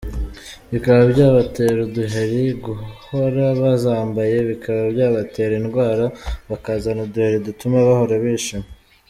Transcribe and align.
bikaba 0.71 1.01
byabatera 1.11 1.77
uduheri, 1.87 2.43
guhora 2.65 3.43
bazambaye 3.61 4.35
bikaba 4.49 4.81
byabatera 4.93 5.53
indwara, 5.61 6.05
bakazana 6.49 6.99
uduheri 7.05 7.37
dutuma 7.47 7.77
bahora 7.89 8.13
bishima. 8.23 8.67